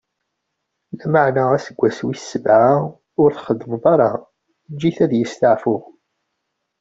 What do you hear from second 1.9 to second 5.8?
wis sebɛa, ur ttxeddmeḍ ara, eǧǧ-it ad isteɛfu.